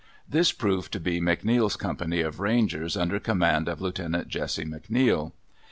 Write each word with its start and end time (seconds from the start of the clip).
This 0.27 0.51
proved 0.51 0.91
to 0.93 0.99
be 0.99 1.21
McNeill's 1.21 1.75
company 1.75 2.21
of 2.21 2.39
rangers 2.39 2.97
under 2.97 3.19
command 3.19 3.67
of 3.67 3.81
Lieut. 3.81 3.99
Jesse 4.27 4.65
McNeill. 4.65 5.31